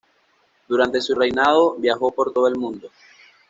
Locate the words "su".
0.99-1.13